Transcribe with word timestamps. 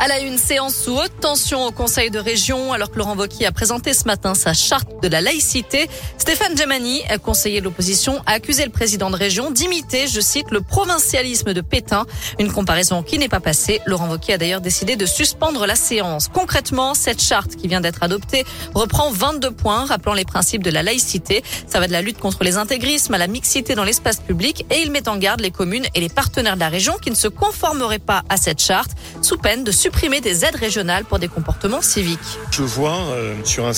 À 0.00 0.08
la 0.08 0.18
une 0.18 0.38
séance 0.38 0.74
sous 0.74 0.96
haute 0.96 1.20
tension 1.20 1.64
au 1.66 1.70
Conseil 1.70 2.10
de 2.10 2.18
région, 2.18 2.72
alors 2.72 2.90
que 2.90 2.98
Laurent 2.98 3.16
Wauquiez 3.16 3.46
a 3.46 3.52
présenté 3.52 3.94
ce 3.94 4.04
matin 4.06 4.34
sa 4.34 4.52
charte 4.52 4.88
de 5.00 5.08
la 5.08 5.20
laïcité, 5.20 5.88
Stéphane 6.18 6.56
Djemani, 6.56 7.02
conseiller 7.22 7.60
de 7.60 7.64
l'opposition, 7.64 8.20
a 8.26 8.32
accusé 8.32 8.64
le 8.64 8.70
président 8.70 9.08
de 9.08 9.16
région 9.16 9.52
d'imiter, 9.52 10.08
je 10.08 10.20
cite, 10.20 10.50
le 10.50 10.62
provincialisme 10.62 11.54
de 11.54 11.60
Pétain. 11.60 12.06
Une 12.40 12.50
comparaison 12.50 13.02
qui 13.02 13.18
n'est 13.18 13.28
pas 13.28 13.38
passée. 13.40 13.80
Laurent 13.86 14.08
Wauquiez 14.08 14.34
a 14.34 14.38
d'ailleurs 14.38 14.60
décidé 14.60 14.96
de 14.96 15.06
suspendre 15.06 15.64
la 15.64 15.76
séance. 15.76 16.28
Concrètement, 16.28 16.94
cette 16.94 17.22
charte 17.22 17.54
qui 17.54 17.68
vient 17.68 17.80
d'être 17.80 18.02
adoptée 18.02 18.44
reprend 18.74 19.10
22 19.12 19.52
points 19.52 19.84
rappelant 19.84 20.14
les 20.14 20.24
principes 20.24 20.64
de 20.64 20.70
la 20.70 20.82
laïcité. 20.82 21.44
Ça 21.68 21.78
va 21.78 21.86
de 21.86 21.92
la 21.92 22.02
lutte 22.02 22.18
contre 22.18 22.42
les 22.42 22.56
intégrismes 22.56 23.14
à 23.14 23.18
la 23.18 23.28
mixité 23.28 23.76
dans 23.76 23.84
l'espace 23.84 24.18
public 24.18 24.66
et 24.70 24.80
il 24.82 24.90
met 24.90 25.08
en 25.08 25.16
garde 25.16 25.40
les 25.40 25.52
communes 25.52 25.86
et 25.94 26.00
les 26.00 26.08
partenaires 26.08 26.56
de 26.56 26.60
la 26.60 26.68
région 26.68 26.94
qui 27.00 27.10
ne 27.10 27.16
se 27.16 27.28
conformeraient 27.28 27.98
pas 28.00 28.24
à 28.28 28.36
cette 28.36 28.60
charte 28.60 28.90
sous 29.24 29.38
peine 29.38 29.64
de 29.64 29.72
supprimer 29.72 30.20
des 30.20 30.44
aides 30.44 30.54
régionales 30.56 31.04
pour 31.04 31.18
des 31.18 31.28
comportements 31.28 31.80
civiques. 31.80 32.38
Je 32.50 32.62
vois 32.62 33.00
euh, 33.10 33.34
sur 33.44 33.66
un 33.66 33.72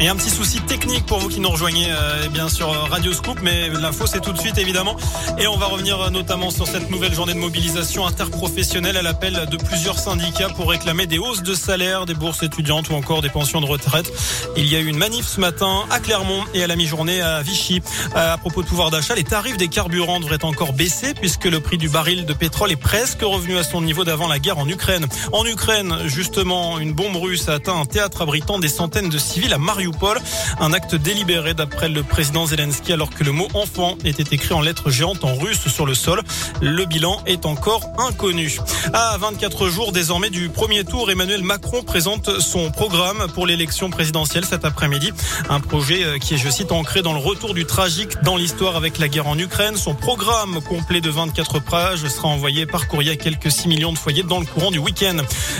et 0.00 0.08
un 0.08 0.16
petit 0.16 0.30
souci 0.30 0.60
technique 0.62 1.04
pour 1.04 1.18
vous 1.18 1.28
qui 1.28 1.40
nous 1.40 1.50
rejoignez 1.50 1.88
euh, 1.90 2.28
bien 2.28 2.48
sûr 2.48 2.68
Radio 2.90 3.12
Scoop, 3.12 3.38
mais 3.42 3.68
l'info 3.68 4.06
c'est 4.06 4.20
tout 4.20 4.32
de 4.32 4.38
suite 4.38 4.56
évidemment. 4.56 4.96
Et 5.38 5.46
on 5.46 5.58
va 5.58 5.66
revenir 5.66 6.00
euh, 6.00 6.08
notamment 6.08 6.50
sur 6.50 6.66
cette 6.66 6.90
nouvelle 6.90 7.12
journée 7.12 7.34
de 7.34 7.38
mobilisation 7.38 8.06
interprofessionnelle 8.06 8.96
à 8.96 9.02
l'appel 9.02 9.46
de 9.50 9.56
plusieurs 9.58 9.98
syndicats 9.98 10.48
pour 10.48 10.70
réclamer 10.70 11.06
des 11.06 11.18
hausses 11.18 11.42
de 11.42 11.52
salaire, 11.52 12.06
des 12.06 12.14
bourses 12.14 12.42
étudiantes 12.42 12.88
ou 12.88 12.94
encore 12.94 13.20
des 13.20 13.28
pensions 13.28 13.60
de 13.60 13.66
retraite. 13.66 14.10
Il 14.56 14.66
y 14.72 14.74
a 14.74 14.80
eu 14.80 14.86
une 14.86 14.96
manif 14.96 15.26
ce 15.26 15.38
matin 15.38 15.84
à 15.90 16.00
Clermont 16.00 16.44
et 16.54 16.64
à 16.64 16.66
la 16.66 16.76
mi-journée 16.76 17.20
à 17.20 17.42
Vichy. 17.42 17.82
Euh, 18.16 18.34
à 18.34 18.38
propos 18.38 18.62
de 18.62 18.68
pouvoir 18.68 18.90
d'achat, 18.90 19.14
les 19.14 19.24
tarifs 19.24 19.58
des 19.58 19.68
carburants 19.68 20.20
devraient 20.20 20.44
encore 20.46 20.72
baisser 20.72 21.12
puisque 21.12 21.44
le 21.44 21.60
prix 21.60 21.76
du 21.76 21.90
baril 21.90 22.24
de 22.24 22.32
pétrole 22.32 22.72
est 22.72 22.76
presque 22.76 23.20
revenu 23.20 23.58
à 23.58 23.64
son 23.64 23.82
niveau 23.82 24.04
d'avant 24.04 24.28
la 24.28 24.38
guerre 24.38 24.58
en 24.58 24.66
Ukraine. 24.66 25.06
En 25.32 25.44
Ukraine, 25.44 25.94
justement, 26.06 26.78
une 26.78 26.94
bombe 26.94 27.16
russe 27.16 27.50
a 27.50 27.54
atteint 27.54 27.78
un 27.78 27.84
théâtre 27.84 28.22
abritant 28.22 28.58
des 28.58 28.68
centaines 28.68 29.10
de 29.10 29.18
civils 29.18 29.52
à 29.52 29.58
Mariupol. 29.58 29.89
Paul, 29.92 30.18
Un 30.60 30.72
acte 30.72 30.94
délibéré 30.94 31.54
d'après 31.54 31.88
le 31.88 32.02
président 32.02 32.46
Zelensky 32.46 32.92
alors 32.92 33.10
que 33.10 33.24
le 33.24 33.32
mot 33.32 33.48
enfant 33.54 33.96
était 34.04 34.34
écrit 34.34 34.54
en 34.54 34.60
lettres 34.60 34.90
géantes 34.90 35.24
en 35.24 35.34
russe 35.34 35.68
sur 35.68 35.86
le 35.86 35.94
sol. 35.94 36.22
Le 36.60 36.84
bilan 36.84 37.20
est 37.26 37.46
encore 37.46 37.82
inconnu. 37.98 38.58
À 38.92 39.16
24 39.18 39.68
jours 39.68 39.92
désormais 39.92 40.30
du 40.30 40.48
premier 40.48 40.84
tour, 40.84 41.10
Emmanuel 41.10 41.42
Macron 41.42 41.82
présente 41.82 42.40
son 42.40 42.70
programme 42.70 43.26
pour 43.34 43.46
l'élection 43.46 43.90
présidentielle 43.90 44.44
cet 44.44 44.64
après-midi. 44.64 45.12
Un 45.48 45.60
projet 45.60 46.04
euh, 46.04 46.18
qui 46.18 46.34
est, 46.34 46.38
je 46.38 46.48
cite, 46.48 46.72
ancré 46.72 47.02
dans 47.02 47.12
le 47.12 47.18
retour 47.18 47.54
du 47.54 47.64
tragique 47.64 48.20
dans 48.22 48.36
l'histoire 48.36 48.76
avec 48.76 48.98
la 48.98 49.08
guerre 49.08 49.26
en 49.26 49.38
Ukraine. 49.38 49.76
Son 49.76 49.94
programme 49.94 50.60
complet 50.62 51.00
de 51.00 51.10
24 51.10 51.60
pages 51.60 52.06
sera 52.06 52.28
envoyé 52.28 52.66
par 52.66 52.88
courrier 52.88 53.12
à 53.12 53.16
quelques 53.16 53.50
6 53.50 53.68
millions 53.68 53.92
de 53.92 53.98
foyers 53.98 54.22
dans 54.22 54.40
le 54.40 54.46
courant 54.46 54.70
du 54.70 54.78
week-end. 54.78 55.16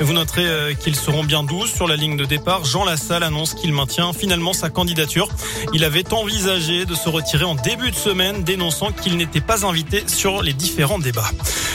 Vous 0.00 0.12
noterez 0.12 0.46
euh, 0.46 0.74
qu'ils 0.74 0.96
seront 0.96 1.24
bien 1.24 1.42
12 1.42 1.72
sur 1.72 1.86
la 1.86 1.96
ligne 1.96 2.16
de 2.16 2.24
départ. 2.24 2.64
Jean 2.64 2.84
Lassalle 2.84 3.22
annonce 3.22 3.54
qu'il 3.54 3.72
maintient 3.72 4.12
finalement 4.14 4.52
sa 4.52 4.70
candidature. 4.70 5.28
Il 5.72 5.84
avait 5.84 6.12
envisagé 6.12 6.86
de 6.86 6.94
se 6.94 7.08
retirer 7.08 7.44
en 7.44 7.54
début 7.54 7.90
de 7.90 7.96
semaine, 7.96 8.42
dénonçant 8.44 8.92
qu'il 8.92 9.16
n'était 9.16 9.40
pas 9.40 9.66
invité 9.66 10.04
sur 10.06 10.42
les 10.42 10.52
différents 10.52 10.98
débats. 10.98 11.30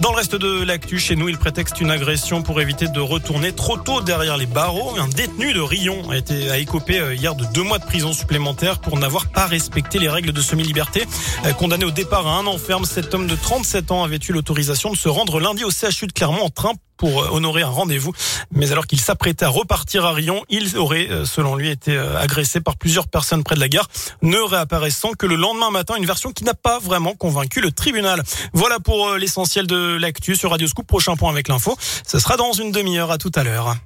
Dans 0.00 0.10
le 0.10 0.16
reste 0.16 0.36
de 0.36 0.62
l'actu, 0.62 0.98
chez 0.98 1.16
nous, 1.16 1.28
il 1.28 1.38
prétexte 1.38 1.80
une 1.80 1.90
agression 1.90 2.42
pour 2.42 2.60
éviter 2.60 2.86
de 2.88 3.00
retourner 3.00 3.52
trop 3.52 3.76
tôt 3.76 4.00
derrière 4.00 4.36
les 4.36 4.46
barreaux. 4.46 4.94
Un 4.98 5.08
détenu 5.08 5.52
de 5.52 5.60
Rion 5.60 6.10
a 6.10 6.16
été 6.16 6.50
à 6.50 6.58
écopé 6.58 6.98
euh, 6.98 7.14
hier 7.14 7.34
de 7.34 7.44
deux 7.52 7.62
mois 7.62 7.78
de 7.78 7.84
prison 7.84 8.12
supplémentaire 8.12 8.80
pour 8.80 8.98
n'avoir 8.98 9.28
pas 9.28 9.46
respecté 9.46 9.98
les 9.98 10.08
règles 10.08 10.32
de 10.32 10.40
semi-liberté. 10.40 11.06
Euh, 11.44 11.52
condamné 11.52 11.84
au 11.84 11.90
départ 11.90 12.26
à 12.26 12.36
un 12.36 12.46
an 12.46 12.58
ferme, 12.58 12.84
cet 12.84 13.14
homme 13.14 13.26
de 13.26 13.34
37 13.34 13.90
ans 13.90 14.04
avait 14.04 14.18
eu 14.28 14.32
l'autorisation 14.32 14.90
de 14.90 14.96
se 14.96 15.08
rendre 15.08 15.40
lundi 15.40 15.64
au 15.64 15.70
CHU 15.70 16.06
de 16.06 16.12
Clermont 16.12 16.44
en 16.44 16.50
train 16.50 16.72
pour 17.00 17.22
euh, 17.22 17.28
honorer 17.32 17.62
un 17.62 17.68
rendez-vous. 17.68 18.12
Mais 18.52 18.70
alors 18.72 18.86
qu'il 18.86 19.00
s'apprêtait 19.00 19.46
à 19.46 19.48
repartir 19.48 20.04
à 20.04 20.12
Rion, 20.12 20.44
il 20.50 20.76
aurait, 20.76 21.10
euh, 21.10 21.24
selon 21.24 21.56
lui, 21.56 21.70
été 21.70 21.96
euh, 21.96 22.20
agressé 22.20 22.60
par 22.60 22.76
plusieurs 22.76 23.08
personnes 23.08 23.42
près 23.42 23.54
de 23.54 23.60
la 23.60 23.70
gare, 23.70 23.88
ne 24.20 24.36
réapparaissant 24.36 25.12
que 25.18 25.24
le 25.24 25.34
lendemain 25.34 25.70
matin, 25.70 25.94
une 25.96 26.04
version 26.04 26.30
qui 26.30 26.44
n'a 26.44 26.54
pas 26.54 26.78
vraiment 26.78 27.14
convaincu 27.14 27.62
le 27.62 27.72
tribunal. 27.72 28.22
Voilà 28.52 28.80
pour 28.80 29.14
l'essentiel 29.14 29.66
de 29.66 29.96
l'actu 29.98 30.36
sur 30.36 30.50
Radio 30.50 30.68
Scoop. 30.68 30.86
Prochain 30.86 31.16
point 31.16 31.30
avec 31.30 31.48
l'info. 31.48 31.76
Ce 32.06 32.18
sera 32.18 32.36
dans 32.36 32.52
une 32.52 32.70
demi-heure. 32.70 33.10
À 33.10 33.18
tout 33.18 33.32
à 33.34 33.44
l'heure. 33.44 33.76